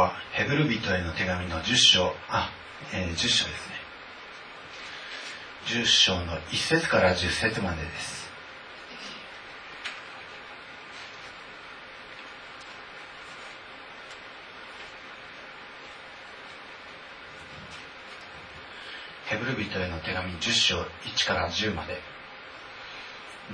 [0.00, 2.50] はヘブル人への手紙の10章、あ、
[2.94, 3.50] えー10章ですね。
[5.66, 8.30] 10章の1節から10節までです。
[19.26, 22.00] ヘブル人への手紙10章1から10まで。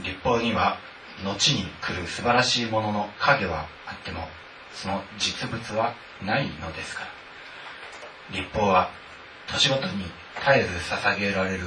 [0.03, 0.79] 立法には
[1.25, 4.29] 後に来る素晴らしいものの影はあっても
[4.77, 7.09] その実物はないのですから。
[8.31, 8.91] 立法は
[9.49, 10.05] 年ごとに
[10.35, 11.65] 絶えず捧げられる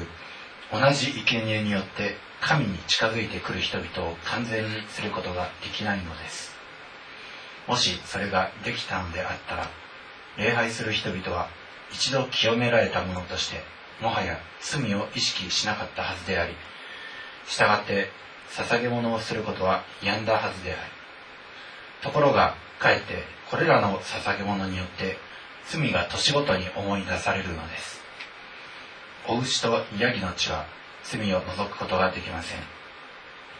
[0.71, 6.55] 同じ生贄によって神に近づいてくる人々を完全にすることができないのです。
[7.67, 9.67] もしそれができたのであったら
[10.37, 11.49] 礼拝する人々は
[11.91, 13.61] 一度清められたものとして
[14.01, 16.53] もはや罪を意識しなかったはずであり
[17.47, 18.09] 従って
[18.49, 20.81] 捧げ物をすることはやんだはずである。
[22.01, 25.17] ところがかえってこれらの捧げ物によって
[25.67, 27.99] 罪が年ごとに思い出されるのです。
[29.27, 30.65] お牛とヤギの血は
[31.03, 32.59] 罪を除くことができません。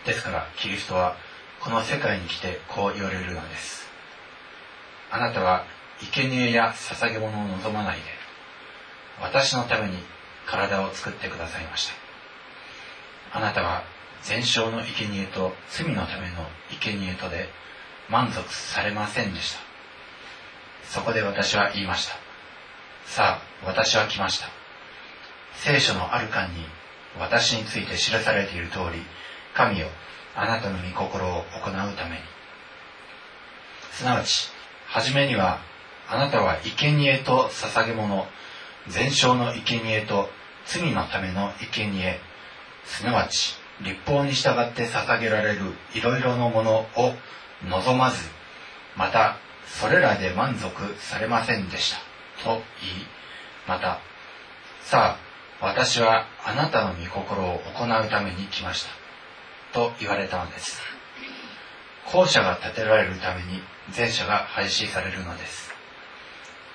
[0.05, 1.15] ですからキリストは
[1.59, 3.87] この世界に来てこう言われるのです。
[5.11, 5.65] あなたは
[5.99, 8.03] 生贄や捧げ物を望まないで
[9.21, 9.97] 私のために
[10.45, 11.89] 体を作ってくださいまし
[13.31, 13.37] た。
[13.37, 13.83] あなたは
[14.23, 16.47] 全焼の生贄と罪のための
[16.81, 17.49] 生贄とで
[18.09, 19.59] 満足されませんでした。
[20.83, 22.15] そこで私は言いました。
[23.05, 24.47] さあ私は来ました。
[25.55, 26.65] 聖書のある巻に
[27.19, 29.01] 私について記されている通り
[29.53, 29.87] 神よ
[30.35, 32.21] あなたの御心を行うために。
[33.91, 34.49] すなわち
[34.87, 35.59] 初めには
[36.07, 38.25] あなたは生贄と捧げ物
[38.87, 40.29] 全焼の生贄と
[40.65, 42.19] 罪のための生贄。
[42.85, 47.13] すなわち立法に従って捧げられるいろいろのものを
[47.67, 48.17] 望まず
[48.95, 51.97] またそれらで満足されませんでした。
[52.43, 53.05] と言い
[53.67, 53.99] また
[54.81, 55.17] さ
[55.61, 58.89] あ私はあなたの御心を行うために来ました。
[59.73, 60.81] と言われたのです。
[62.11, 63.61] 後者が立てられるために
[63.95, 65.71] 前者が廃止されるのです。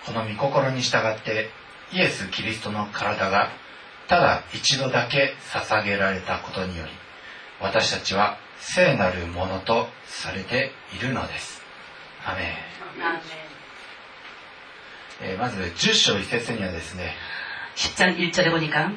[0.07, 1.49] この御心に従って
[1.93, 3.49] イエス・キリストの体が
[4.07, 6.91] ただ一度だけ捧げられたことにより
[7.62, 11.62] 私たちは聖なるものとされているのです
[12.26, 12.46] アメン
[15.22, 17.14] えーまず10章1節にはですね
[17.76, 18.92] 10장 1절에 보니까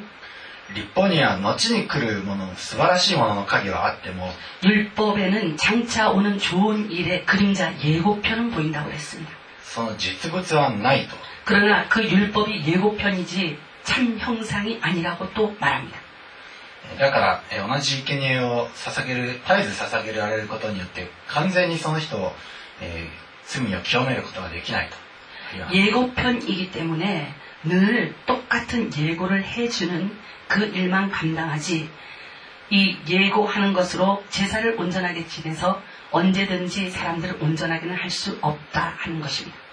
[0.74, 4.30] 立法には後に来るもの素晴らしいものの影はあっても
[4.64, 9.30] 율법에는 장차 오는 좋은 일의 그림자 예고편은 보인다고 그랬습니다.
[9.62, 15.98] その実物はないと 그러나 그 율법이 예고편이지 참 형상이 아니라고 또 말합니다.
[16.99, 22.31] だから、え同じ生贄を捧げる絶えず捧げられることによって完全にその人を、
[22.81, 24.95] えー、罪を清めることができないと。
[25.71, 27.31] 예고편이기때문에
[27.65, 30.11] 늘똑같은예고를해주는
[30.49, 31.87] 그일만감당하지
[32.69, 35.79] 이예고하는것으로제사를온전하게지내서
[36.11, 39.67] 언제든지사람들을온전하게는할수없다하는것입니 다.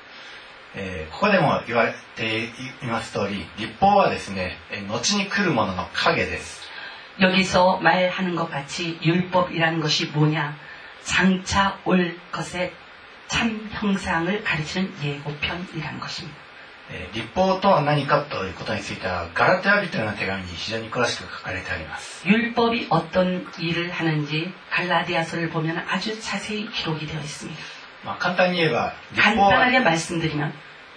[0.77, 2.45] え、ここでも言われて
[2.83, 4.57] います通り立法はですね
[4.89, 6.64] 後に来るものの影です。
[7.22, 10.56] 여기서 말하는 것 같이 율법이라는 것이 뭐냐?
[11.04, 12.72] 장차 올 것의
[13.28, 16.38] 참 형상을 가르치는 예고편이라는 것입니다.
[16.92, 27.60] えー立法とは何かということについてはガラテヤ人への手紙に非常に詳しく書かれてあります 율법이 어떤 일을 하는지 갈라디아서를 보면 아주 자세히 기록이 되어 있습니다.
[28.04, 30.54] まあ、簡単に言えば立法は 간단하게 말씀드리면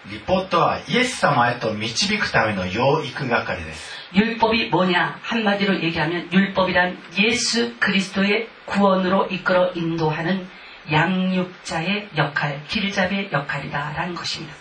[0.07, 10.47] 立法とはイエス様へと導くための養育係です 율법이 뭐냐 한마디로 얘기하면 율법이란 예수 그리스도의 구원으로 이끌어 인도하는
[10.91, 14.55] 양육자의 역할, 길잡이의 역할이다라는 것입니다.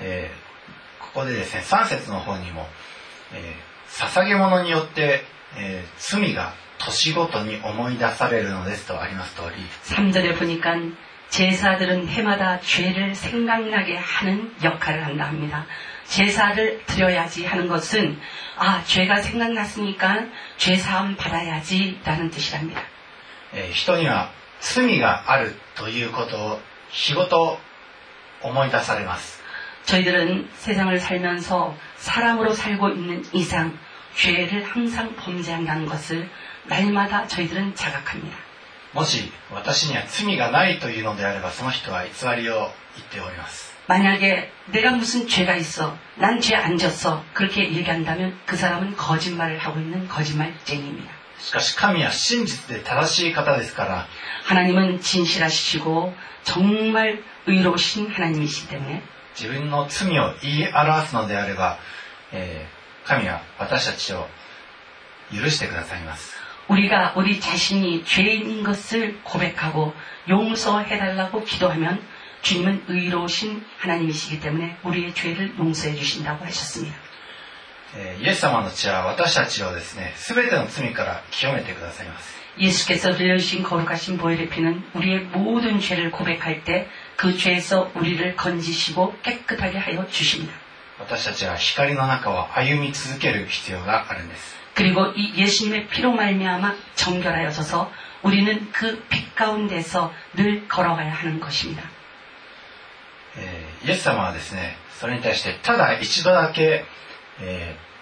[0.00, 0.52] えー
[1.14, 2.66] ここでですね3節の方にも、
[3.34, 5.22] えー捧げ物によって、
[5.58, 10.74] えー罪が年ごとに思い出されるのですとあります通り 3절에 보니까
[11.30, 15.66] 제사들은 해마다 죄를 생각나게 하는 역할을 한다 합니다.
[16.04, 18.20] 제사를 드려야지 하는 것은
[18.56, 20.26] 아 죄가 생각났으니까
[20.58, 22.82] 죄 사함 받아야지라는 뜻이랍니다.
[23.54, 24.30] えー人には
[24.60, 26.60] 罪があるということを
[26.90, 27.58] 日ごと
[28.42, 29.42] 思い出されます
[29.84, 33.76] 저희들은 세상을 살면서 사람으로 살고 있는 이상
[34.14, 36.28] 죄를 항상 범죄한다는 것을
[36.66, 38.36] 날마다 저희들은 자각합니다.
[38.96, 42.10] もし私には罪がないというのであればその人は偽
[42.42, 49.80] りを言っております 만약에 내가 무슨 죄가 있어, 난 죄 안 졌어, 그렇게 얘기한다면 그 사람은 거짓말을 하고
[49.80, 51.10] 있는 거짓말쟁이입니다.
[51.40, 54.06] しかし神は真実で正しい方ですから
[54.44, 56.14] 하나님은 진실하시고
[56.44, 59.02] 정말 의로우신 하나님이시기 때문에
[59.34, 61.78] 自分の罪を言い表すのであれば、
[62.32, 64.28] えー神は私たちを
[65.32, 66.35] 許してくださいます。
[66.68, 69.94] 우리가 우리 자신이 죄인인 것을 고백하고
[70.28, 72.02] 용서해달라고 기도하면
[72.42, 76.94] 주님은 의로우신 하나님이시기 때문에 우리의 죄를 용서해 주신다고 하셨습니다.
[77.94, 82.40] えーイエス様の血は私たちをですね、すべての罪から清めてくださいます。
[82.58, 89.78] 예수께서 흘려주신 거룩하신 보혈의 피는 우리의 모든 죄를 고백할 때 그 죄에서 우리를 건지시고 깨끗하게
[89.78, 90.54] 하여 주십니다.
[90.98, 94.56] 私たちは光の中を歩み続ける必要があるんです。
[94.76, 97.92] 그리고 이 예수님의 피로 말미암아 정결하여져서
[98.22, 101.82] 우리는 그 빛 가운데서 늘 걸어가야 하는 것입니다.
[103.36, 106.84] えーイエス様はですね、それに対してただ一度だけ、
[107.40, 107.92] えー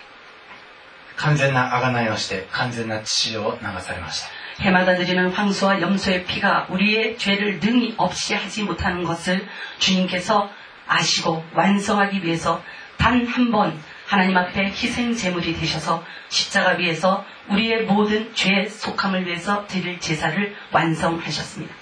[1.16, 4.28] 完全な贖いをして完全な血を流されました。
[4.62, 9.46] 해마다 드리는 황소와 염소의 피가 우리의 죄를 능히 없이 하지 못하는 것을
[9.78, 10.50] 주님께서
[10.86, 12.62] 아시고 완성하기 위해서
[12.98, 19.66] 단 한 번 하나님 앞에 희생 제물이 되셔서 십자가 위에서 우리의 모든 죄 속함을 위해서
[19.66, 21.74] 드릴 제사를 완성하셨습니다.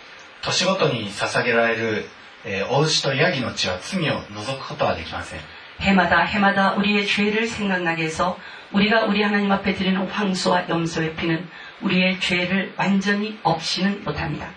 [0.42, 2.06] 年ごとに捧げられる、
[2.44, 5.40] えー、お牛とヤギの血は罪を除くことはできません。
[5.80, 8.38] 해마다 해마다 우리의 죄를 생각나게 해서
[8.72, 11.48] 우리가 우리 하나님 앞에 드리는 황소와 염소의 피는
[11.82, 14.48] 우리의 죄를 완전히 없이는 못합니다.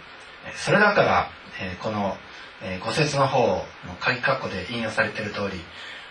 [0.46, 1.30] えーそれだから、
[1.62, 2.18] えーこの、
[2.64, 5.60] えーご説の方の鍵括弧で引用されている通り、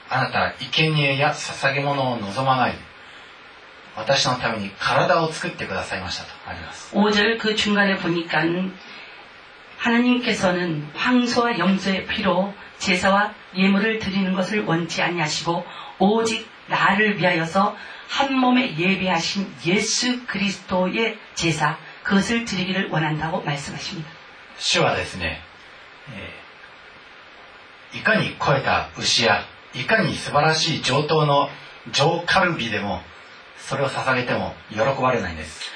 [0.08, 2.74] あなたは生贄や捧げ物を望まない。
[3.96, 6.94] 私のために体を作ってくださいましたとあります。
[6.94, 8.42] 5절 그 중간에 보니까
[9.78, 15.66] 하나님께서는 황소와 염소의 피로 제사와 예물을 드리는 것을 원치 아니하시고
[15.98, 17.76] 오직 나를 위하여서
[18.08, 24.10] 한 몸에 예배하신 예수 그리스도의 제사 그것을 드리기를 원한다고 말씀하십니다.
[24.58, 25.40] 主はですね、
[26.12, 26.40] えー
[27.92, 29.42] いかに肥えた牛や、
[29.74, 31.48] いかに素晴らしい上等の
[31.92, 33.00] 上カルビでも、
[33.56, 35.70] それを捧げても喜ばれないんです。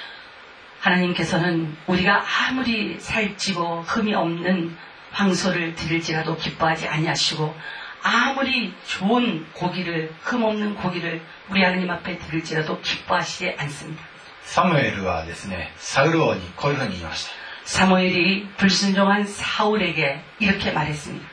[0.81, 4.76] 하나님께서는 우리가 아무리 살찌고 흠이 없는
[5.12, 7.55] 황소를 드릴지라도 기뻐하지 아니하시고
[8.02, 14.02] 아무리 좋은 고기를 흠 없는 고기를 우리 하나님 앞에 드릴지라도 기뻐하시지 않습니다.
[14.44, 17.31] サムエルはですね、サウル王にこういうふうに言いました。
[17.64, 21.26] 사무엘이 불순종한 사울에게 이렇게 말했습니다.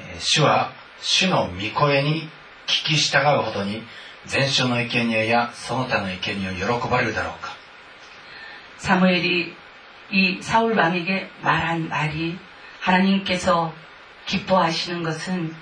[0.00, 0.72] えー主は
[1.02, 2.28] 主の御声に
[2.66, 3.82] 聞き従うほどに
[4.26, 7.56] 全焼の生贄やその他の生贄を喜ばれるだろうか
[8.78, 9.54] 사무엘이
[10.10, 12.38] 이 사울 왕에게 말한 말이
[12.80, 13.74] 하나님께서
[14.26, 15.54] 기뻐하시는 것은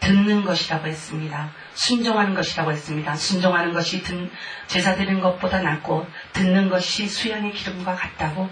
[0.00, 1.50] 듣는 것이라고 했습니다.
[1.74, 3.14] 순종하는 것이라고 했습니다.
[3.16, 4.30] 순종하는 것이 듣-
[4.66, 8.50] 제사 드리는 것보다 낫고 듣는 것이 수양의 기름과 같다고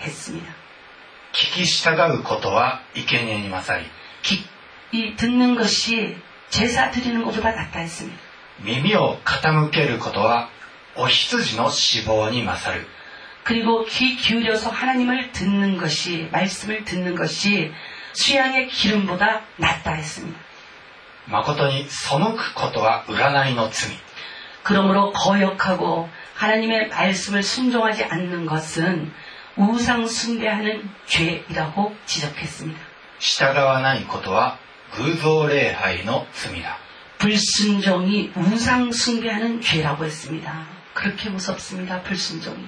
[0.00, 0.52] 했습니다.
[1.32, 3.86] 聞き従うことは生贄に勝り
[4.22, 4.44] 기-
[4.92, 6.16] 이 듣는 것이
[6.50, 8.18] 제사 드리는 것보다 낫다 했습니다.
[8.64, 10.48] 耳を傾けることは
[10.96, 12.86] お羊の死亡に勝る
[13.44, 17.72] 그리고 귀 기울여서 하나님을 듣는 것이 말씀을 듣는 것이
[18.12, 20.38] 수양의 기름보다 낫다 했습니다.
[21.26, 23.90] 誠に背くことは占いの罪
[24.62, 29.12] 그러므로 거역하고 하나님의 말씀을 순종하지 않는 것은
[29.56, 32.78] 우상 숭배하는 죄이라고 지적했습니다.
[33.18, 34.58] 従わないことは
[34.98, 36.78] 偶像礼拝の罪だ
[37.18, 40.66] 불순종이 우상 숭배하는 죄라고 했습니다.
[40.92, 42.02] 그렇게 무섭습니다.
[42.02, 42.64] 불순종이.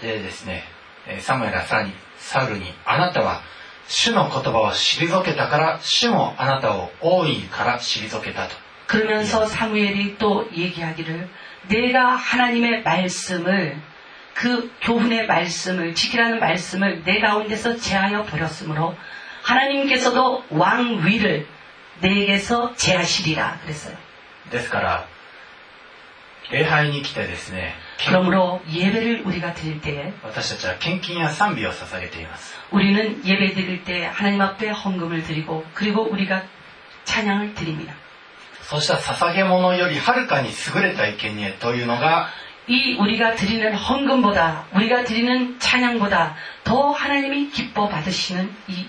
[0.00, 0.64] でですね
[1.06, 3.42] えーサムエルはさらにサウルにあなたは
[3.86, 8.54] 主の言葉を退けたから主もあなたを大いから退けたと
[8.86, 11.28] 그러면서 사무엘이 또 얘기하기를
[11.68, 13.80] 내가 하나님의 말씀을
[14.34, 18.94] 그 교훈의 말씀을 지키라는 말씀을 내 가운데서 제하여 버렸으므로
[19.48, 21.46] 하나님께서도 왕위를
[22.00, 23.96] 내게서 제하시리라 그랬어요.
[24.50, 25.06] ですから
[26.50, 27.74] 礼拝に来てですね
[28.06, 36.02] 그러므로 예배를 우리가 드릴 때에 私たちは献金や賛美を捧げています 우리는 예배 드릴 때 하나님 앞에 헌금을 드리고 그리고
[36.02, 36.42] 우리가
[37.04, 37.94] 찬양을 드립니다.
[38.62, 42.28] そうした捧げ物よりはるかに優れた生贄というのが
[42.66, 48.86] 이 우리가 드리는 헌금보다 우리가 드리는 찬양보다 더 하나님이 기뻐 받으시는 이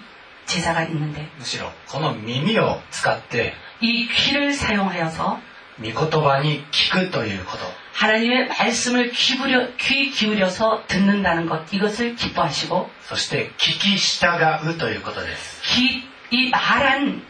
[0.50, 5.40] 제사가 있는데 むしろこの耳を使って 이 귀를 사용하여서
[5.80, 14.28] 御言葉に聞くということ 하나님의 말씀을 귀, 부려, 귀 기울여서 듣는다는 것 이것을 기뻐하시고 そして聞き従
[14.70, 17.26] うということです 귀, 이 말한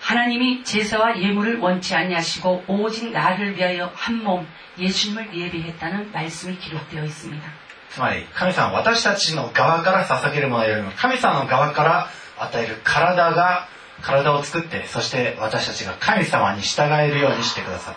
[0.00, 4.46] 하나님이 제사와 예물을 원치 아니하시고 오직 나를 위하여 한 몸
[4.78, 7.42] 예수님을 예비했다는 말씀이 기록되어 있습니다.
[7.90, 12.08] つまり神様は私たちの側から捧げるものよりも神様の側から
[12.38, 13.66] 与える体が
[14.02, 17.96] 体を作ってそして私たちが神様に従えるようにしてくださっ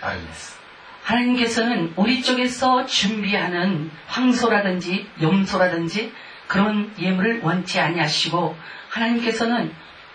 [0.00, 0.54] たあるんです
[1.04, 6.12] 하나님께서는 우리 쪽에서 준비하는 황소라든지 염소라든지
[6.48, 8.56] 그런 예물을 원치 아니하시고
[8.88, 9.74] 하나님께서는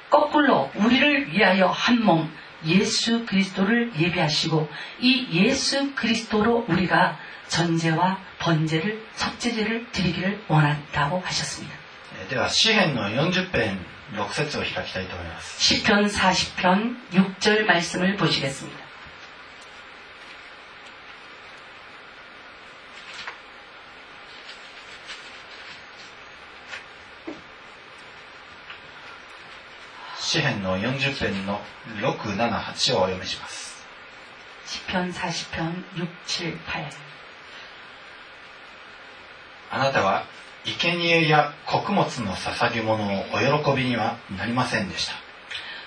[0.09, 2.31] 거꾸로 우리를 위하여 한 몸
[2.65, 11.73] 예수 그리스도를 예비하시고 이 예수 그리스도로 우리가 전제와 번제를 속죄제를 드리기를 원한다고 하셨습니다.
[12.21, 13.77] えーでは詩編の40編
[14.13, 18.89] 6節を開きたいと思います 시편 40편 6절 말씀을 보시겠습니다.
[30.29, 31.59] 詩編の40編の
[32.01, 33.83] 678をお読みします
[34.67, 37.09] 시편 40편 6, 7, 8
[39.71, 40.25] あなたは
[40.65, 45.13] 生贄や穀物の捧げ物をお喜びにはなりませんでした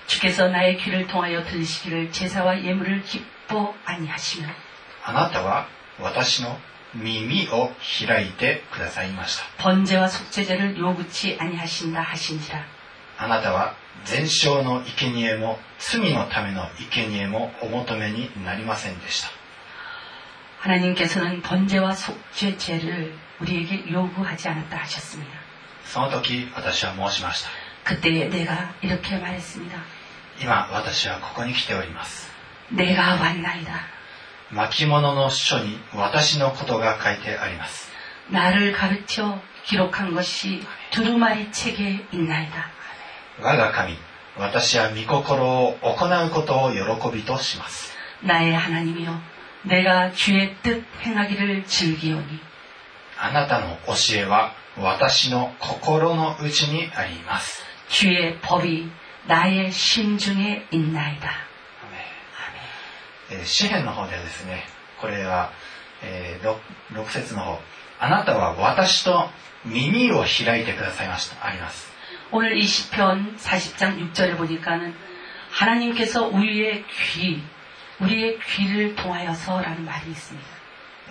[0.07, 4.47] 주께서 나의 귀를 통하여 들으시기를 제사와 예물을 기뻐 아니하시며
[5.05, 5.67] あなたは
[5.99, 6.57] 私の
[6.93, 7.71] 耳を
[8.07, 12.63] 開いてくださいました 번제와 속죄제를 요구치 아니하신다 하신지라
[13.17, 19.29] あなたは全焼の生贄も罪のための生贄もお求めになりませんでした
[20.61, 25.31] 하나님께서는 번제와 속죄제를 우리에게 요구하지 않았다 하셨습니다.
[25.85, 27.49] その時私は申しました
[27.83, 29.77] 그때 내가 이렇게 말했습니다.
[30.41, 32.29] 今私はここに来ております
[32.69, 33.71] 내가 왔나이다.
[34.51, 37.89] 巻物の書に私のことが書いてあります
[38.29, 42.71] 나를 가르쳐 기록한 것이 두루마리 책에 있나이다.
[43.41, 43.97] 我が神
[44.37, 46.77] 私は御心を行うことを喜
[47.15, 49.21] びとします 나의 하나님이여
[49.63, 52.39] 내가 주의 뜻 행하기를 즐기오니
[53.19, 58.89] あなたの教えは私の心の内にあります 주의 법이
[59.27, 61.29] 나의 심중에 있나이다.
[63.31, 64.63] えー詩篇の方ではですね
[64.99, 65.51] これは、
[66.03, 66.39] え
[66.93, 67.59] 6, 節の方
[67.99, 69.29] あなたは私と
[69.65, 71.91] 耳を開いてくださいましたあります
[72.31, 74.93] 오늘 이 시편 40장 6절을 보니까는
[75.51, 77.43] 하나님께서 우리의 귀,
[77.99, 80.47] 우리의 귀를 통하여서라는 말이 있습니다.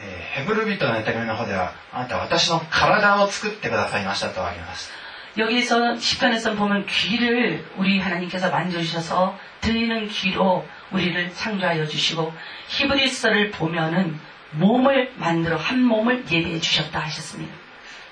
[0.00, 4.90] えーヘブル人の手紙の方ではあなたは私の体を作ってくださいましたとあります
[5.38, 12.32] 여기서 시편에서 보면 귀를 우리 하나님께서 만져주셔서 들리는 귀로 우리를 창조하여 주시고
[12.68, 14.18] 히브리서를 보면은
[14.52, 17.54] 몸을 만들어 한 몸을 예비해 주셨다 하셨습니다.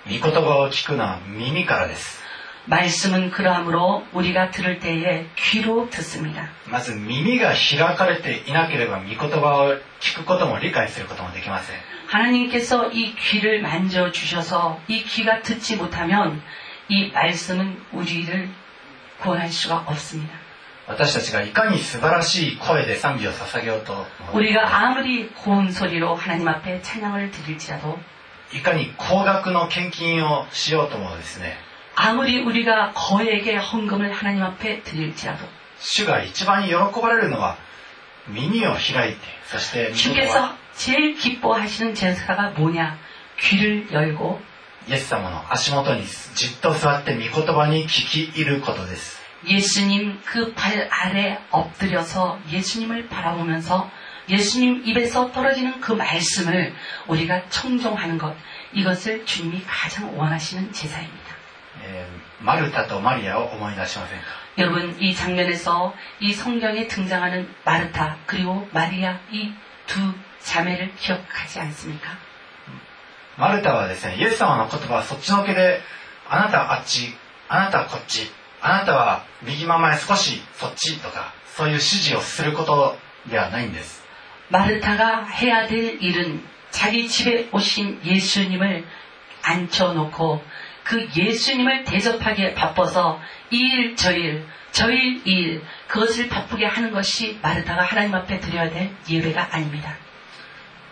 [0.06, 2.22] 御言葉を聞くのは耳からです
[2.66, 6.48] 말씀은 그러함으로 우리가 들을 때에 귀로 듣습니다.
[6.66, 16.42] まず耳が開かれていなければ御言葉を聞くことも理解することもできません 하나님께서 이 귀를 만져 주셔서 이 귀가 듣지 못하면
[16.88, 18.48] 이 말씀은 우리를
[19.20, 20.38] 구원할 수가 없습니다.
[20.86, 27.98] 私たちがいかに素晴らしい声で賛美を捧げようと 우리가 아무리 고운 소리로 하나님 앞에 찬양을 드릴지라도
[28.52, 31.54] いかに高額の献金をしようともですね
[31.94, 35.44] 아무리 우리가 거액의 헌금을 하나님 앞에 드릴지라도
[35.78, 37.56] 主が一番喜ばれるのは
[38.28, 42.98] 耳を開いてそして御言 주께서 葉 제일 기뻐하시는 제사가 뭐냐?
[43.38, 44.40] 귀를 열고
[44.88, 46.04] イエス様の足元に
[46.34, 53.90] じっと座って御言葉に聞き入ることです 예수님 그 발 아래 엎드려서 예수님을 바라보면서
[54.28, 56.74] 예수님 입에서 떨어지는 그 말씀을
[57.08, 58.36] 우리가 청종하는 것
[58.74, 61.23] 이것을 주님이 가장 원하시는 제사입니다.
[61.84, 64.24] えーマルタとマリアを思い出しませんか
[64.56, 69.52] 여러분 이 장면에서 이 성경에 등장하는 마르타 그리고 마리아 이
[69.86, 72.16] 두 자매를 기억하지 않습니까?
[73.36, 75.80] マルタはですねイエス様の言葉はそっちのけで
[76.28, 77.14] あなたはあっち
[77.48, 78.30] あなたはこっち
[78.62, 82.96] あなたは右ままへ少しそっちとかそういう指示をすること
[83.30, 84.02] ではないんです
[84.50, 88.84] 마르타가 해야 될 일은 자기 집에 오신 예수님을
[89.42, 90.42] 앉혀놓고
[90.84, 93.20] 그 예수님을 대접하기에 바빠서
[93.50, 98.40] 이 일 저 일, 저 일 이 일, 그것을 바쁘게 하는 것이 마르타가 하나님 앞에
[98.40, 99.96] 드려야 될 예배가 아닙니다.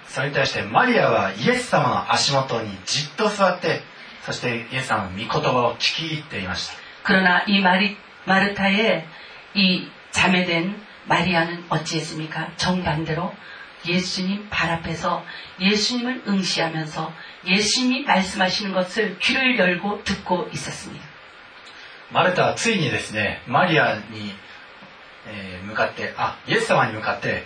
[0.07, 3.83] それに対してマリアはイエス様の足元にじっと座って
[4.25, 6.75] そしてイエス様の御言葉を聞き入っていました
[7.05, 9.07] 그러나 이 마리, 마르타의
[9.55, 12.49] 이 자매된 마리아는 어찌했습니까?
[12.57, 13.35] 정반대로
[13.87, 15.25] 예수님 발 앞에서
[15.61, 17.13] 예수님을 응시하면서
[17.47, 21.07] 예수님이 말씀하시는 것을 귀를 열고 듣고 있었습니다.
[22.11, 24.33] マルタはついにですねマリアに、
[25.27, 27.45] えー向かってあイエス様に向かって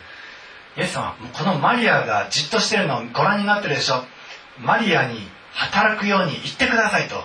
[0.77, 4.05] イエス様このマリアがじっとしてるのをご覧になってるでしょ
[4.61, 5.19] マリアに
[5.53, 7.25] 働くように言ってくださいと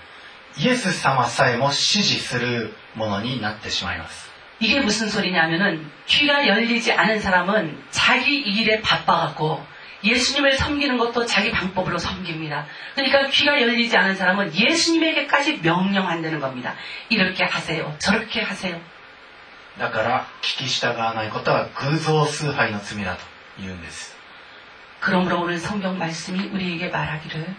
[0.58, 9.66] イエス様さえも指示するものになってしまいます 이게 무슨 소리냐면은 귀가 열리지 않은 사람은 자기 일에 바빠갖고
[10.02, 12.66] 예수님을 섬기는 것도 자기 방법으로 섬깁니다.
[12.94, 16.74] 그러니까 귀가 열리지 않은 사람은 예수님에게까지 명령한다는 겁니다.
[17.08, 17.94] 이렇게 하세요.
[17.98, 18.80] 저렇게 하세요.
[19.78, 23.20] だから聞き従わないことは偶像崇拝の罪だと
[23.60, 24.16] 言うんです
[25.00, 27.54] 그러므로 오늘 성경 말씀이 우리에게 말하기를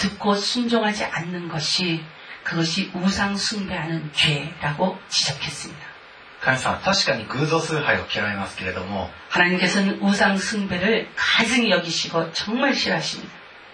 [0.00, 2.04] 듣고 순종하지 않는 것이
[2.42, 5.96] 그것이 우상 숭배하는 죄라고 지적했습니다.
[6.40, 13.32] 神様は確かに偶像崇拝を嫌いますけれども 하나님께서는 우상 숭배를 가증히 여기시고 정말 싫어하십니다.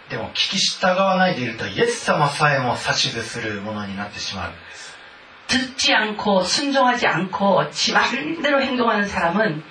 [0.09, 4.93] でも聞き従わないでいるとイエス様さえも指図するものになってしまうんです
[5.49, 9.63] 듣지 않고 순종하지 않고 지 마음대로 행동하는 사람은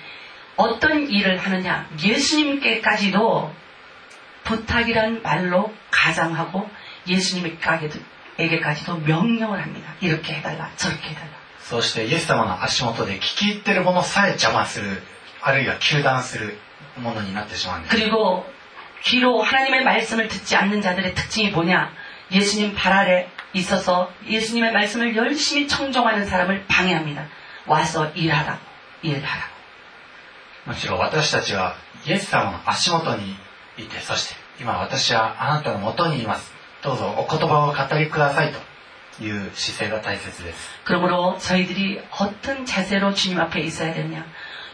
[0.56, 3.52] 어떤 일을 하느냐 예수님께까지도
[4.44, 6.68] 부탁이란 말로 가장하고
[7.06, 9.94] 예수님에게까지도 명령을 합니다.
[10.00, 15.02] 이렇게 해달라 저렇게 해달라 そしてイエス様の足元で聞き入ってるものさえ邪魔する
[15.40, 16.58] あるいは糾弾する
[16.98, 18.44] ものになってしまうんです 그리고
[19.04, 21.92] 귀로 하나님의 말씀을 듣지 않는 자들의 특징이 뭐냐
[22.30, 27.26] 예수님 발 아래 있어서 예수님의 말씀을 열심히 청종하는 사람을 방해합니다.
[27.66, 28.58] 와서 일하라고
[29.02, 29.52] 일하라고
[30.64, 31.74] むしろ私たちは
[32.06, 33.36] イエス様の足元に
[33.76, 38.52] いてそして 今私はあなたの元にいますどうぞお言葉を語りください
[39.18, 44.26] という姿勢が大切です 그러므로 저희들이 어떤 자세로 주님 앞에 있어야 되느냐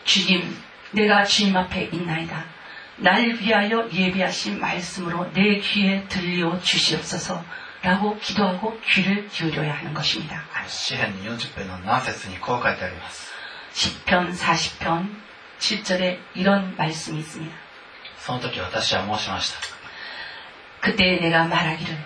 [0.04, 0.56] 주님
[0.92, 2.44] 내가 주님 앞에 있나이다
[3.00, 7.44] 날 위하여 예비하신 말씀으로 내 귀에 들려 주시옵소서
[7.82, 10.42] 라고 기도하고 귀를 기울여야 하는 것입니다.
[10.66, 13.32] 詩篇40編の7節にこう書いてあります
[13.72, 15.08] 10편 40편
[15.60, 17.54] 7절에 이런 말씀이 있습니다.
[18.22, 19.58] その時私は申しました
[20.80, 21.96] 그때 내가 말하기를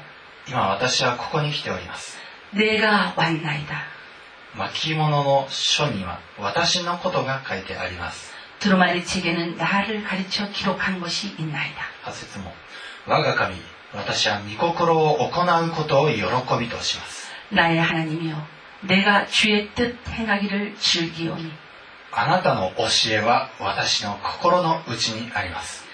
[0.49, 2.19] 今私はここに来ております
[2.53, 3.93] 내가 왔나이다.
[4.55, 11.83] 巻物の書には私のことが書いてあります 두루마리 책에는 나를 가르쳐 기록한 것이 있나이다.
[12.05, 12.53] 8節も
[13.07, 13.57] 我が神
[13.95, 16.23] 私は御心を行うことを喜
[16.59, 18.37] びとします 나의 하나님이여
[18.83, 21.53] 내가 주의 뜻 행하기를 즐기오니
[22.15, 25.86] あなたの教えは私の心の内にあります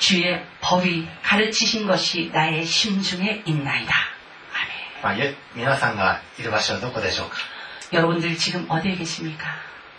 [0.00, 3.94] 주의 법이 가르치신 것이 나의 심중에 있나이다.
[4.52, 5.02] 아멘.
[5.02, 7.36] まあ、いえ皆さんがいる場所はどこでしょうか
[7.92, 9.46] 여러분들 지금 어디에 계십니까?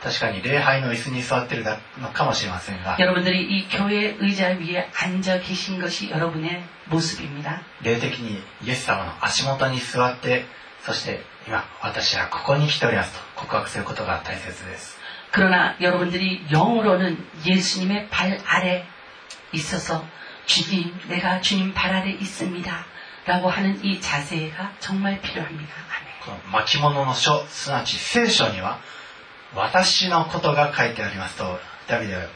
[0.02, 1.64] 確かに礼拝の椅子に座ってる
[2.00, 7.62] のかもしれませんが 여러분들이 이 교회 의자 위에 앉아 계신 것이 여러분의 모습입니다.
[7.82, 10.46] 霊的にイエス様の足元に座って
[10.84, 14.98] そして今私はここに来ておりますと告白することが大切です
[15.32, 18.86] 그러나 여러분들이 영으로는 예수님의 발 아래
[19.52, 20.06] 있어서
[20.46, 22.86] 주님, 내가 주님 발 아래 있습니다.
[23.26, 25.74] 라고 하는 이 자세가 정말 필요합니다.
[25.74, 26.08] 아멘.
[26.24, 28.80] この巻物の書すなわち聖書には
[29.56, 32.30] 私のことが書いてありますとダビデは言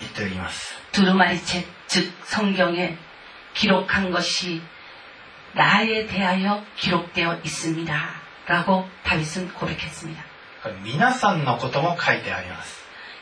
[0.00, 2.96] 言っております 두루마리 책, 즉 성경에
[3.54, 4.62] 기록한 것이
[5.54, 8.20] 나에 대하여 기록되어 있습니다.
[8.46, 10.24] 라고 다윗은 고백했습니다.
[10.62, 12.83] これ皆さんのことも書いてあります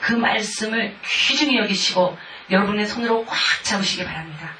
[0.00, 2.16] 그 말씀을 귀중히 여기시고
[2.50, 4.50] 여러분의 손으로 꽉 잡으시기 바랍니다.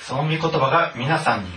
[0.00, 1.50] その御言葉が皆さんに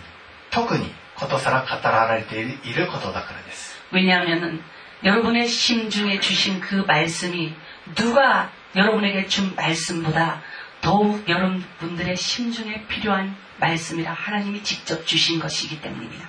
[0.49, 4.61] 特にことさら語られていることだからです 왜냐하면
[5.03, 7.53] 여러분의 심중에 주신 그 말씀이
[7.95, 10.41] 누가 여러분에게 준 말씀보다
[10.81, 16.27] 더욱 여러분들의 심중에 필요한 말씀이라 하나님이 직접 주신 것이기 때문입니다.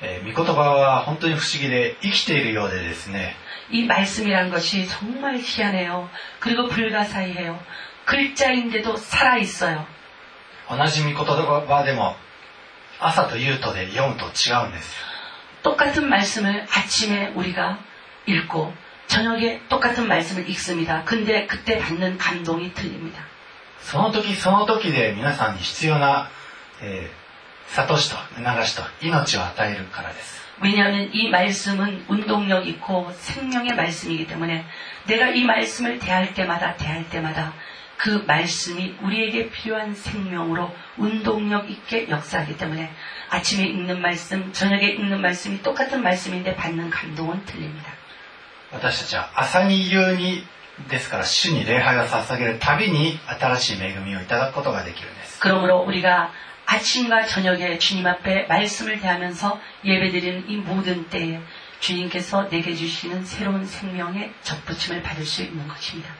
[0.00, 3.34] えー御言葉は本当に不思議で生きているようでですね
[3.72, 6.08] 이 말씀이란 것이 정말 희한해요.
[6.38, 7.58] 그리고 불가사의해요.
[8.04, 9.86] 글자인데도 살아있어요.
[10.68, 11.16] 同じ御言
[11.66, 12.14] 葉でも
[13.00, 14.94] 朝と夕とで読むと違うんです
[15.62, 17.78] 똑같은 말씀을 아침에 우리가
[18.26, 18.74] 읽고
[19.06, 21.04] 저녁에 똑같은 말씀을 읽습니다.
[21.04, 23.22] 근데 그때 받는 감동이 틀립니다.
[23.80, 26.30] その時その時で皆さんに必要な、
[26.82, 27.28] えー
[27.74, 34.64] 諭しと促しと命を与えるからです 왜냐하면 이 말씀은 운동력 있고 생명의 말씀이기 때문에
[35.06, 37.52] 내가 이 말씀을 대할 때마다 대할 때마다
[37.96, 42.90] 그 말씀이 우리에게 필요한 생명으로 운동력 있게 역사하기 때문에
[43.28, 47.92] 아침에 읽는 말씀, 저녁에 읽는 말씀이 똑같은 말씀인데 받는 감동은 틀립니다.
[48.70, 50.44] 私たちは朝に夕に
[50.90, 56.30] ですから主に礼拝を捧げるたびに新しい恵みをいただくことができるんです 그러므로 우리가
[56.72, 61.40] 아침과 저녁에 주님 앞에 말씀을 대하면서 예배드리는 이 모든 때에
[61.80, 66.10] 주님께서 내게 주시는 새로운 생명의 접붙임을 받을 수 있는 것입니다.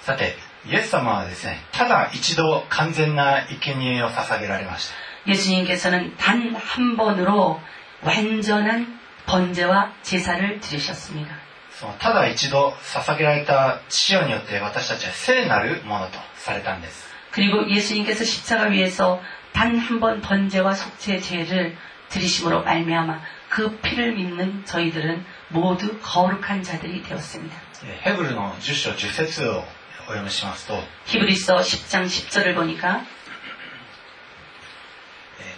[0.00, 4.94] さてイエス様はですねただ一度完全な生贄を捧げられました
[5.26, 7.60] 예수님께서는 단 한 번으로
[8.02, 11.34] 완전한 번제와 제사를 드리셨습니다.
[11.80, 17.07] そのただ一度捧げられた血によって私たちは聖なるものとされたんです
[17.38, 19.20] 그리고 예수님께서 십자가 위에서
[19.52, 21.76] 단 한 번 번제와 속죄 제를
[22.08, 27.56] 드리심으로 말미암아 그 피를 믿는 저희들은 모두 거룩한 자들이 되었습니다.
[27.84, 33.04] えヘブルの10章10節をお読みしますと、え 히브리서 10장 10절을 보니까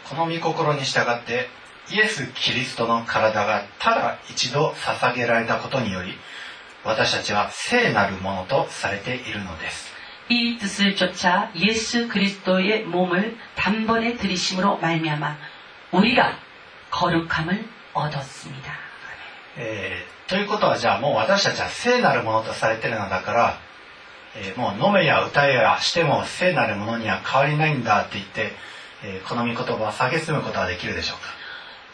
[0.04, 1.48] ーこの御心に従って
[1.90, 6.14] イエス・キリストの体がただ一度捧げられたことにより
[6.84, 9.90] 私たちは聖なるものとされているのです
[10.30, 15.36] 이 뜻을 쫓아 예수 그리스도의 몸을 단번에 들이심으로 말미암아
[15.92, 16.38] 우리가
[16.90, 18.72] 거룩함을 얻었습니다.
[19.58, 23.58] えーということはじゃあもう私たちは聖なるものとされているのだから、
[24.36, 28.50] えーもう飲めや歌えやしても聖なるものには変わりないんだって言って、
[29.04, 31.39] えーこの御言葉を蔑むことはできるでしょうか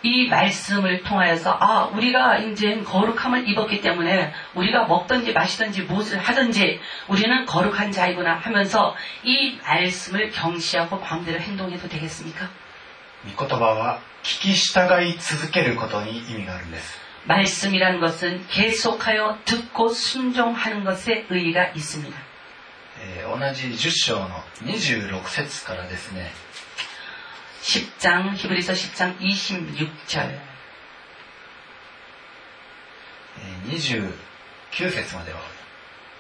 [0.05, 7.47] 이 말씀을 통하여서 아 우리가 이제 거룩함을 입었기 때문에 우리가 먹든지 마시든지 무엇을 하든지 우리는
[7.47, 12.49] 거룩한 자이구나 하면서 이 말씀을 경시하고 마음대로 행동해도 되겠습니까?
[13.25, 22.17] 御言葉は聞き従い続けることに意味があるんです 말씀이라는 것은 계속하여 듣고 순종하는 것에 의의가 있습니다.
[23.01, 24.29] えー同じ10章の
[24.65, 26.31] 26節からですね
[27.67, 30.41] 10장 히브리서 10장 26절
[33.39, 34.13] えー
[34.77, 35.41] 29節までは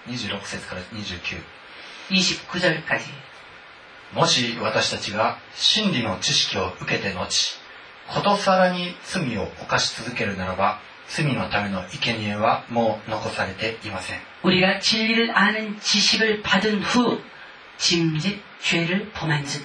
[0.08, 1.42] 26節から29
[2.10, 3.00] 29절까지
[4.14, 7.26] もし私たちが真理の知識を受けて後
[8.08, 17.22] ことさらに罪を犯し続けるならば罪のための生贄はもう残されていません 우리가 진리를 아는 지식을 받은 후
[17.78, 19.64] 짐짓 죄를 범한 즉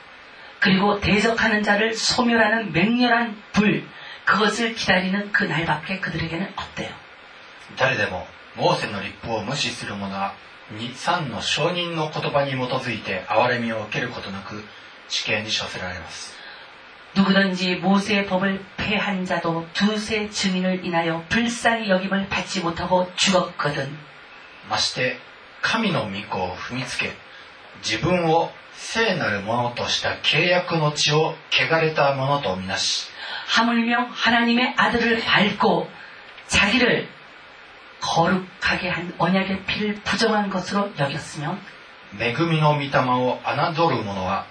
[0.60, 3.86] 그리고 대적하는 자를 소멸하는 맹렬한 불.
[4.24, 6.90] 그것을 기다리는 그 날밖에 그들에게는 없대요.
[7.76, 10.34] 誰でもモーセの立法を無視する者は
[10.74, 14.64] 23の証人の言葉に基づいて憐れみを受けることなく
[15.08, 16.34] 死刑に処せられます
[17.14, 23.88] 누구든지 모세의 법을 폐한 자도 두세 증인을 인하여 불쌍히 여김을 받지 못하고 죽었거든.
[24.68, 25.16] まして
[25.62, 27.12] 神の御子を踏みつけ
[27.82, 33.08] 自分を 聖なるものとした契約の地を汚れたものとみなし
[33.46, 35.90] 하물며 하나님의 아들을 밟고
[36.48, 37.08] 자기를
[38.00, 41.58] 거룩하게 한 언약의 피를 부정한 것으로 여겼으며
[42.20, 44.46] 恵みの御霊を侮る者は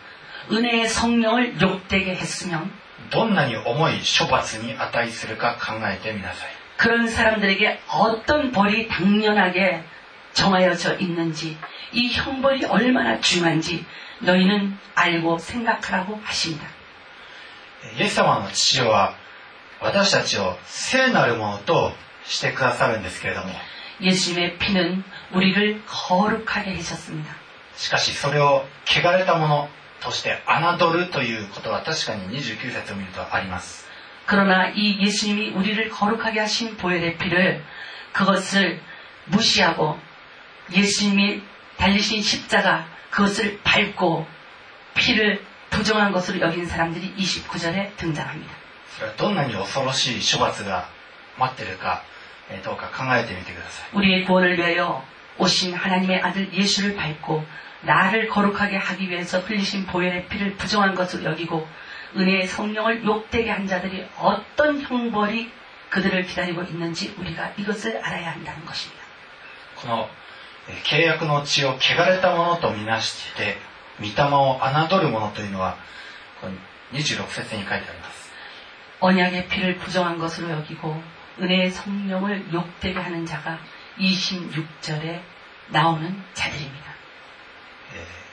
[0.51, 2.63] 은혜의 성령을 욕되게 했으며
[3.11, 9.83] どんなに重い処罰に値するか考えてみなさい 그런 사람들에게 어떤 벌이 당연하게
[10.33, 11.57] 정하여져 있는지
[11.93, 13.85] 이 형벌이 얼마나 중요한지
[14.19, 16.65] 너희는 알고 생각하라고 하십니다.
[17.99, 19.15] イエス様の父は
[19.79, 21.91] 私たちを聖なるものと
[22.25, 23.49] してくださるんですけれども
[24.01, 27.35] 예수님의 피는 우리를 거룩하게 하셨습니다.
[27.75, 29.69] しかしそれを汚れたもの
[30.01, 33.85] として侮るということは確かに29節を見るとあります
[34.25, 37.63] 그러나 이 예수님이 우리를 거룩하게 하신 보혈의 피를
[38.13, 38.79] 그것을
[39.25, 39.99] 무시하고
[40.71, 41.43] 예수님이
[41.77, 44.27] 달리신 십자가 그것을 밟고
[44.95, 48.53] 피를 부정한 것으로 여긴 사람들이 29절에 등장합니다.
[48.95, 50.87] それはどんなに恐ろしい処罰が
[51.37, 52.01] 待ってるか
[52.49, 55.03] えーどうか考えてみてください 우리의 구원을 위하여
[55.37, 57.45] 오신 하나님의 아들 예수를 밟고
[57.81, 61.67] 나를 거룩하게 하기 위해서 흘리신 보혈의 피를 부정한 것으로 여기고
[62.15, 65.51] 은혜의 성령을 욕되게 한 자들이 어떤 형벌이
[65.89, 69.03] 그들을 기다리고 있는지 우리가 이것을 알아야 한다는 것입니다.
[69.75, 70.18] このえー
[70.85, 73.57] 契約の血を汚れたものとみなして
[73.99, 75.77] 御霊を侮るものというのは
[76.41, 76.53] この
[76.93, 78.31] 26節に書いてあります
[79.01, 81.01] 언약의 피를 부정한 것으로 여기고
[81.39, 83.59] 은혜의 성령을 욕되게 하는 자가
[83.99, 85.21] 26절에
[85.69, 86.85] 나오는 자들입니다.
[87.93, 88.25] えー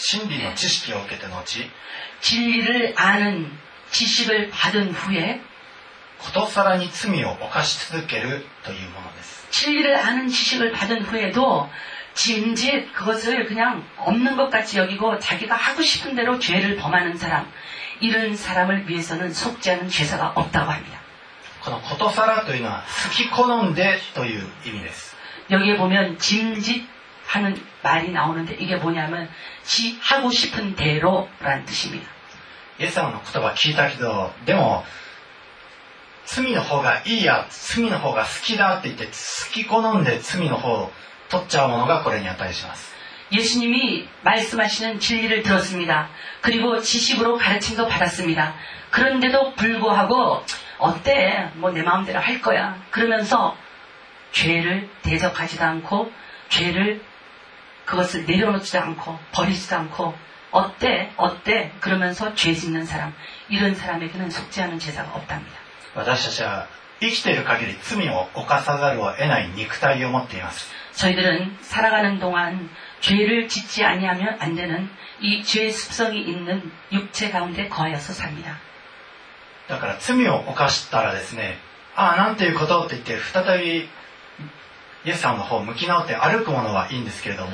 [0.00, 1.42] 真理の知識を受けて後
[2.20, 3.50] 진리를 아는
[3.90, 5.40] 지식을 받은 후에
[6.20, 11.70] ことさらに罪を犯し続けるというものです 진리를 아는 지식을 받은 후에도
[12.14, 17.50] 짐짓 그것을 그냥 없는 것 같이 여기고 자기가 하고 싶은 대로 죄를 범하는 사람
[18.00, 20.98] 이런 사람을 위해서는 속지 않은 죄사가 없다고 합니다.
[21.60, 25.16] このことさらというのは好き好んでという意味です
[25.50, 26.86] 여기에 보면 짐짓
[27.26, 29.28] 하는 말이 나오는데 이게 뭐냐면
[29.64, 32.08] 지 하고 싶은 대로라는 뜻입니다.
[32.80, 34.84] イエス様の言葉聞いたけどでも
[36.24, 39.12] 罪の方がいいや罪の方が好きだって言って好
[39.52, 40.90] き好んで罪の方を
[41.30, 42.98] 取っちゃうものがこれに値します
[43.30, 46.08] 예수님이 말씀하시는 진리를 들었습니다.
[46.40, 48.54] 그리고 지식으로 가르침도 받았습니다.
[48.90, 50.42] 그런데도 불구하고
[50.78, 51.50] 어때?
[51.56, 52.82] 뭐 내 마음대로 할 거야.
[52.90, 53.54] 그러면서
[54.32, 56.10] 죄를 대적하지도 않고
[56.48, 57.02] 죄를
[57.84, 60.14] 그것을 내려놓지도 않고 버리지도 않고
[60.50, 61.12] 어때?
[61.16, 61.72] 어때?
[61.80, 63.14] 그러면서 죄 짓는 사람
[63.50, 65.61] 이런 사람에게는 속지 않은 제사가 없답니다.
[65.94, 66.66] 私たちは
[67.00, 72.68] 生きている限り罪を犯さざるを得ない肉体を持っています 저희들은 살아가는 동안
[73.00, 74.88] 죄를 짓지 아니하면 안 되는
[75.20, 78.58] 이 죄의 습성이 있는 육체 가운데 거하여서 삽니다.
[79.68, 81.58] だから罪を犯したらですね
[81.94, 83.80] ああなんていうことって言って再び
[85.04, 87.50] イエス様の方を向き直って歩くものはいいんですけれども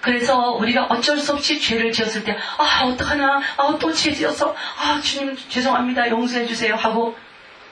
[0.00, 4.98] 그래서 우리가 어쩔 수 없이 죄를 지었을 때, 아, 어떡하나, 아, 또 죄 지어서, 아,
[5.02, 7.14] 주님, 죄송합니다, 용서해 주세요 하고,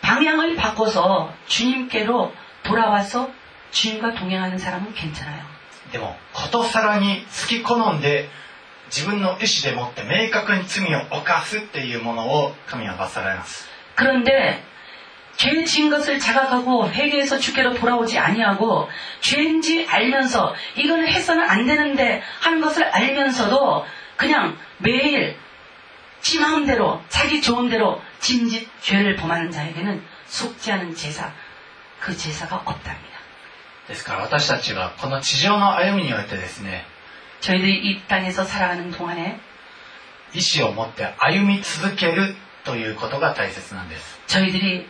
[0.03, 3.31] 방향을 바꿔서 주님께로 돌아와서
[3.71, 5.59] 주님과 동행하는 사람은 괜찮아요.
[5.93, 8.29] でもことさらに好き好んで
[8.95, 14.63] 自分の意思でもって明確に罪を犯すっていうものを神は罰せられます 그런데,
[15.37, 18.89] 죄 지은 것을 자각하고 회개해서 주께로 돌아오지 아니하고
[19.21, 25.37] 죄인지 알면서 이거는 해서는 안 되는데 하는 것을 알면서도 그냥 매일
[26.21, 31.33] 지 마음대로 자기 좋은 대로 짐짓 죄를 범하는 자에게는 속지 않은 제사
[32.01, 33.19] 그 제사가 없답니다.
[33.89, 36.85] ですから私たちはこの地上の歩みにおいてですね
[37.41, 39.41] 저희들이 이 땅에서 살아가는 동안에
[40.35, 44.87] 意志を持って歩み続けるということが大切なんです 저희들이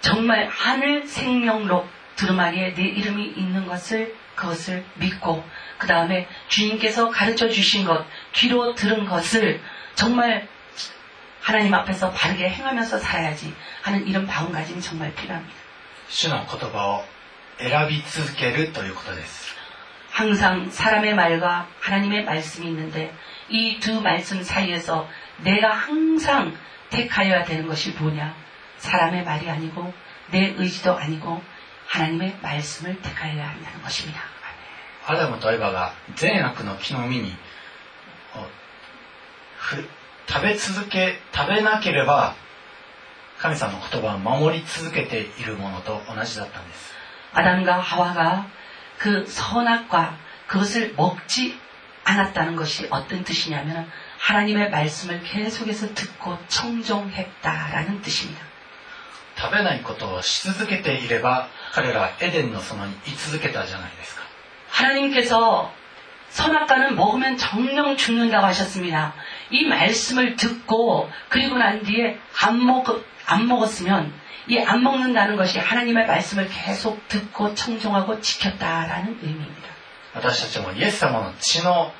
[0.00, 5.44] 정말 하늘 생명록 두루마리에 내 이름이 있는 것을 그것을 믿고
[5.78, 9.60] 그 다음에 주님께서 가르쳐 주신 것 귀로 들은 것을
[9.94, 10.48] 정말
[11.40, 15.54] 하나님 앞에서 바르게 행하면서 살아야지 하는 이런 마음가짐이 정말 필요합니다.
[16.08, 17.04] 主の言葉を
[17.58, 19.54] 選び続けるということです
[20.10, 23.12] 항상 사람의 말과 하나님의 말씀이 있는데
[23.48, 26.56] 이 두 말씀 사이에서 내가 항상
[26.90, 28.34] 택하여야 되는 것이 뭐냐?
[28.78, 29.92] 사람의 말이 아니고
[30.30, 31.42] 내 의지도 아니고
[31.88, 34.20] 하나님의 말씀을 택하여야 한다는 것입니다.
[35.06, 37.36] アダムとエバが善悪の木の実に
[38.34, 38.48] を
[39.58, 39.86] ふ
[40.28, 42.34] 食べ続け食べなければ
[43.38, 46.94] 神様の言葉を守り続けているものと同じだったんです
[47.32, 48.46] 아담과 하와가
[48.98, 51.58] 그 선악과 그것을 먹지
[52.04, 58.42] 않았다는 것이 어떤 뜻이냐면 하나님의 말씀을 계속해서 듣고 청종했다라는 뜻입니다.
[59.36, 64.22] 食べないことをし続けていれば彼らはエデンの園に居続けたじゃないですか
[64.70, 65.72] 하나님께서
[66.30, 69.14] 선악과는 먹으면 정령 죽는다고 하셨습니다.
[69.50, 72.84] 이 말씀을 듣고 그리고 난 뒤에 안 먹,
[73.26, 74.12] 안 먹었으면
[74.48, 79.68] 이 안 먹는다는 것이 하나님의 말씀을 계속 듣고 청종하고 지켰다라는 의미입니다.
[80.14, 81.92] 私たちもイエス様の血の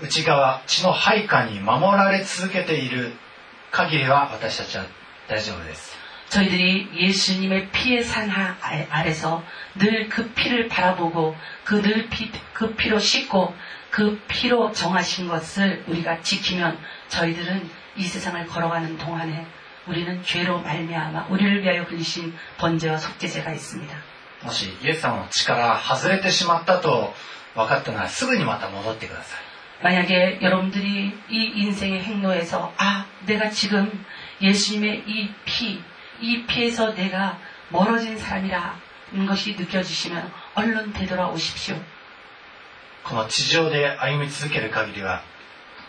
[0.00, 3.12] 内側血の配下に守られ続けている
[3.70, 4.84] 限りは私たちは
[5.28, 5.96] 大丈夫です
[6.30, 9.42] 저희들이 예수님의 피의 산 하- 아- 아래서
[9.76, 13.54] 늘 그 피를 바라보고 그 늘 피, 그 피로 씻고
[13.92, 19.46] 그 피로 정하신 것을 우리가 지키면 저희들은 이 세상을 걸어가는 동안에
[19.86, 23.96] 우리는 죄로 말미암아 우리를 위하여 흘리신 번제와 속죄제가 있습니다.
[24.44, 27.12] もしイエス様の血から外れてしまったと
[27.54, 29.48] 分かったならすぐにまた戻ってください
[29.82, 34.04] 만약에 여러분들이 이 인생의 행로에서 아 내가 지금
[34.40, 35.80] 예수님의 이 피,
[36.20, 37.38] 이 피에서 내가
[37.68, 41.76] 멀어진 사람이라는 것이 느껴지시면 얼른 되돌아오십시오.
[43.04, 45.22] この地上で歩み続ける限りは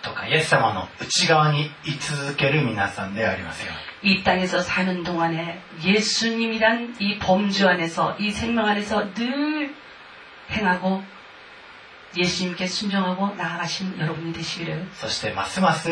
[0.02, 3.74] とかイエス様の内側に居続ける皆さんでありますよ
[4.04, 9.76] うに 이 땅에서 사는 동안에 예수님이란 이 범주 안에서 이 생명 안에서 늘
[10.50, 11.04] 행하고
[12.16, 15.90] 예수님께 순종하고 나아가신 여러분이 되시기를 そしてますます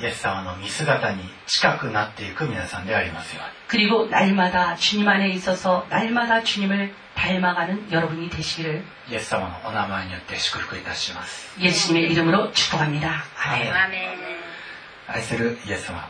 [0.00, 13.24] イエス様の見姿に近くなっていく皆さんでありますように 그리고 날마다 주님 안에 있어서 날마다 주님을 닮아가는 여러분이 되시기를 イエス様のお名前によって祝福いたします 예수님의 이름으로 축복합니다.
[13.36, 13.72] 아멘.
[13.72, 14.40] 아멘.
[15.08, 16.08] 愛するイエス様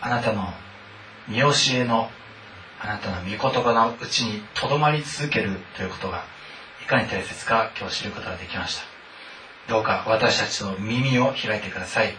[0.00, 0.52] あなたの
[1.28, 2.10] 見教えの
[2.80, 6.24] あなたの御言葉のうちにとどまり続けるということが
[6.82, 8.84] いかに大切か今日知ることができました
[9.68, 12.14] どうか私たちの耳を開いてください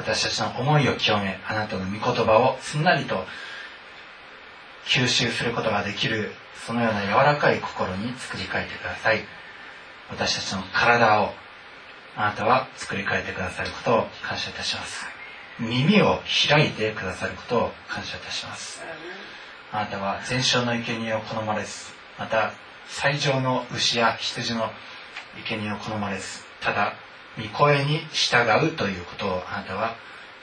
[0.00, 3.26] 私たちの思いを清めあなたの御言葉をすんなりと
[4.86, 6.32] 吸収することができる
[6.66, 9.20] そのような柔らかい心に作り変えてください。
[10.10, 11.32] 私たちの体を
[12.16, 15.06] あなたは作り変えてくださることを感謝いたします。
[15.58, 18.82] 耳を開いてくださることを感謝いたします。
[19.72, 22.52] あなたは全焼の生贄を好まれずまた
[22.88, 24.70] 最上の牛や羊の
[25.46, 26.94] 生贄を好まれずただ
[27.42, 29.96] 御声に従うということをあなたは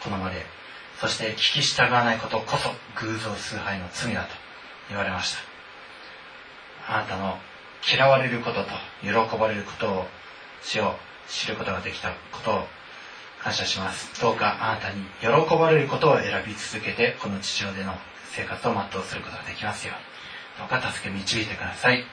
[0.04, 0.46] 好まれ
[1.00, 4.30] そして聞き従わないことこそ偶像崇拝の罪だと
[4.90, 5.40] 言われました。
[6.90, 7.38] あなたの
[7.88, 8.70] 嫌われることと
[9.04, 10.06] 喜ばれることを
[10.64, 10.96] 主を
[11.28, 12.68] 知ることができたことを
[13.44, 14.20] 感謝します。
[14.22, 17.94] どうかあなたに喜ばれることを選び続けてこの地上での
[18.32, 19.94] 生活を全うすることができますよ
[20.60, 22.04] どうか助け導いてください。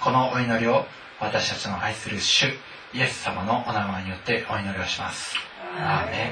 [0.00, 0.86] このお祈りを
[1.20, 2.46] 私たちの愛する主
[2.94, 5.34] イエス様のお名前によってお祈りをします。
[5.78, 6.30] アーメン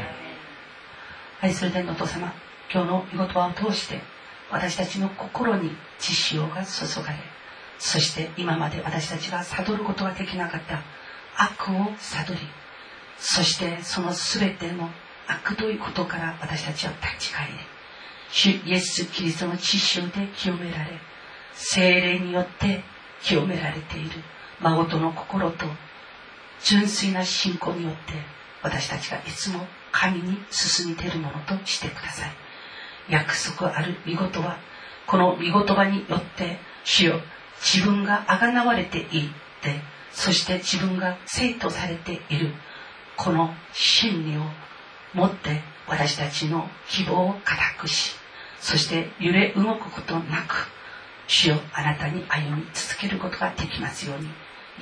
[1.41, 2.35] 愛する天のお父様、
[2.71, 3.99] 今日の御言葉を通して、
[4.51, 7.19] 私たちの心に知潮が注がれ、
[7.79, 10.83] そして今まで私たちが悟ることができなかった
[11.43, 12.41] 悪を悟り、
[13.17, 14.91] そしてその全ての
[15.29, 17.53] 悪ということから私たちは立ち返り、
[18.33, 20.91] 主イエス・キリストの知潮で清められ、
[21.55, 22.83] 精霊によって
[23.23, 24.11] 清められている
[24.61, 25.65] 誠の心と
[26.63, 28.01] 純粋な信仰によって
[28.63, 32.31] 私たちがいつも神に進み出るものとしてください。
[33.11, 34.59] 約束ある見事は
[35.07, 37.21] この見言葉によって主よ
[37.61, 39.07] 自分が贖われていっ
[39.61, 39.81] て
[40.13, 42.55] そして自分が生徒されている
[43.17, 44.43] この真理を
[45.13, 48.15] 持って私たちの希望を固くし
[48.61, 50.69] そして揺れ動くことなく
[51.27, 54.29] 主よあなたに歩み続けることができますように。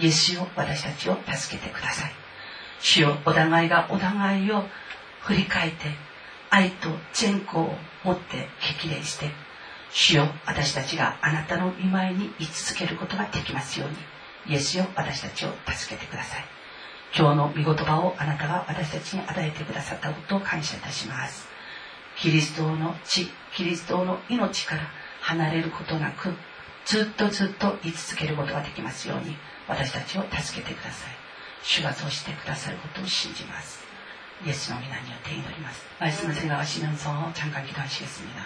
[0.01, 2.13] イエスよ私たちを助けてください。
[2.81, 4.65] 主よお互いがお互いを
[5.23, 5.87] 振り返って
[6.51, 9.31] 愛と善行を持って激励して
[9.91, 13.97] 主よ私たちがあなたの見舞いに居続けることができますように
[14.55, 16.45] イエスよ私たちを助けてください。
[17.17, 21.49] 今日の御言葉をあなたが私たちに与えてくださったことを感謝いたします。
[22.17, 24.83] キリストの血キリストの命から
[25.21, 26.35] 離れることなく
[26.88, 29.38] ずっとずっと居続けることができますように
[29.68, 31.12] 私たちを助けてください
[31.64, 33.84] 主がそうしてくださることを信じます
[34.46, 35.72] 예수 의 이름으로 기도드립니다.
[36.00, 38.44] 말씀을 생각하시면서 잠깐 기도하시겠습니다.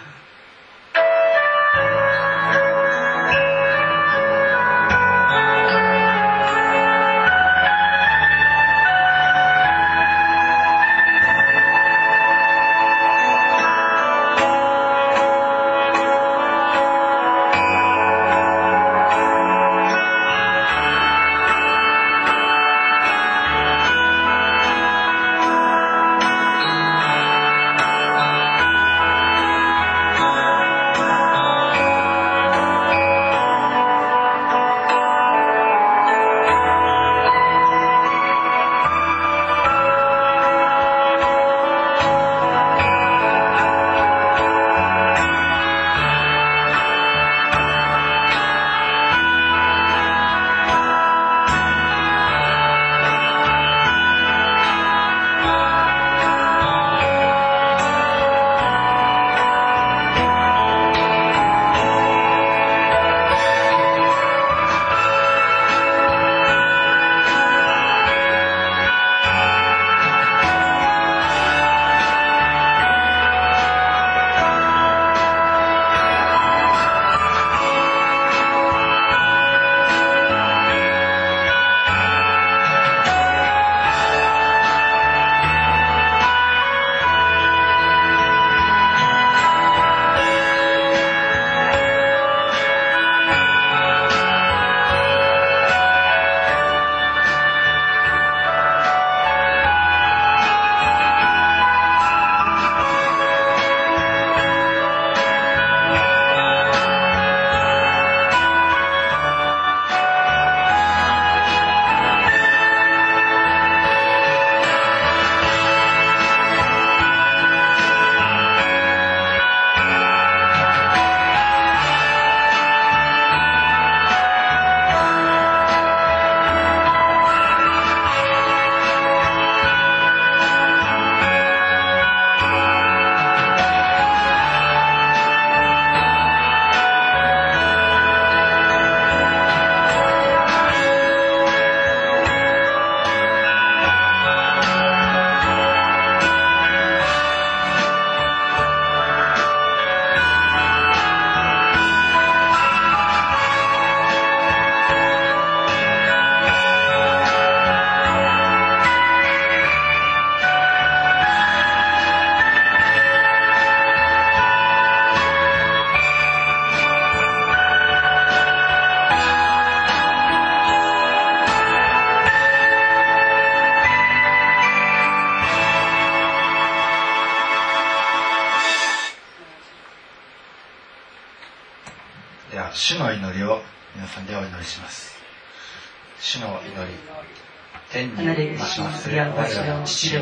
[189.35, 190.21] 我はの父よ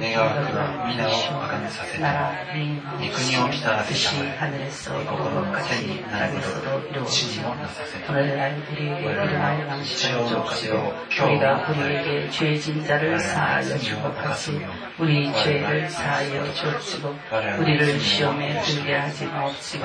[0.00, 7.49] 願わくば皆をめさせて 나라 네 御国を来たらせ 뜻이 たまえ 하늘에서 御心 이루어진 が天 같이 になる 땅에서도 ほど地に 이루어지고
[7.49, 10.93] もなさせた 오늘날 우리에게 일어날 양식을 주옵시고
[11.25, 14.65] 우리가 우리에게 죄진 자를 사하여 주고 같이
[14.99, 17.15] 우리 죄를 사하여 주옵시고
[17.59, 19.83] 우리를 시험에 들게 하지 마옵시고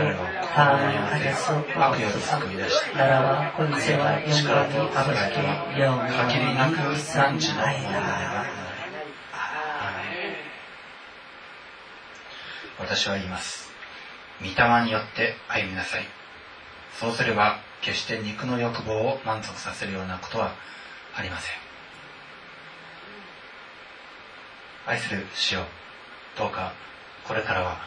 [0.55, 2.41] 다음을 하겠소 없소서
[2.95, 8.64] 나라와 권세와 영광이 아버지께 영원히 있사옵나이다
[12.80, 13.70] 私は言います。
[14.42, 16.04] 御霊によって歩みなさい。
[17.00, 20.54] そうすれば、決して肉の欲望を満足させるようなことは
[21.16, 21.56] ありません。
[24.88, 25.62] 愛する主よ、
[26.38, 26.74] どうか
[27.28, 27.78] これからは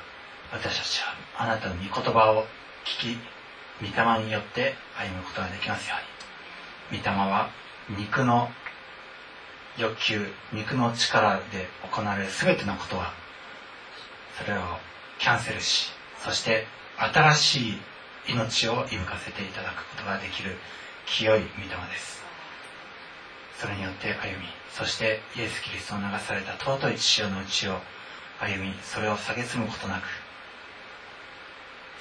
[0.52, 2.44] 私たちはあなたの御言葉を
[2.84, 3.18] 聞き、
[3.80, 5.96] 御霊によって歩むことができますよ
[6.90, 7.00] うに。
[7.00, 7.50] 御霊は
[7.90, 8.48] 肉の
[9.76, 13.12] 欲求、肉の力で行われる全てのことは
[14.38, 14.62] それを
[15.18, 15.90] キャンセルし、
[16.22, 16.66] そして
[16.96, 17.80] 新しい
[18.28, 20.56] 命を息かせていただくことができる
[21.06, 22.22] 清い御霊です。
[23.58, 27.80] それによって歩み、そしてイエス・キリストの流された尊い父親の内を
[28.38, 30.04] 歩み、それを蔑むことなく、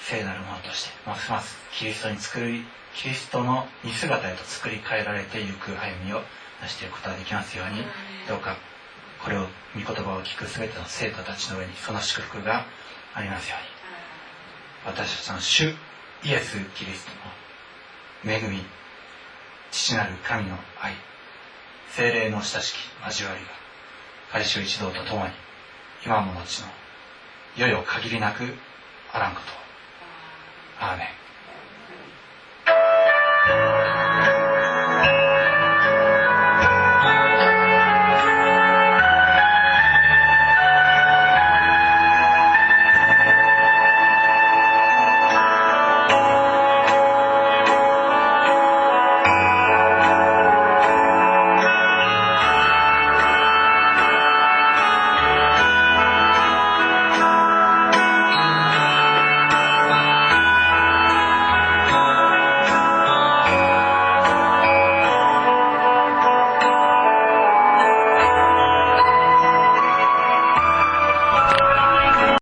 [0.00, 2.64] 聖なるものとして、ますますキリストに作り、
[2.94, 6.22] キリストの似姿へと作り変えられていく歩みを
[6.62, 7.84] 成していくことができますように、
[8.28, 8.56] どうか
[9.22, 9.42] これを
[9.74, 12.64] 御言葉を聞く全ての生徒たちの上にその祝福が
[13.14, 13.56] ありますよ
[14.86, 15.74] うに私たちの主
[16.24, 17.06] イエス・キリス
[18.24, 18.62] トの恵み
[19.70, 20.94] 父なる神の愛
[21.90, 23.50] 精霊の親しき交わりが
[24.32, 25.48] 改修一同と共に。
[26.04, 28.44] 今も後のよよ限りなく
[29.12, 29.40] あらんこ
[30.78, 31.04] とアーメ
[33.74, 33.77] ン